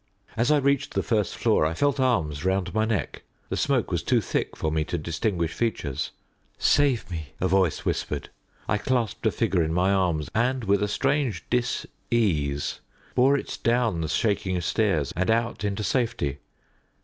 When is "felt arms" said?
1.75-2.43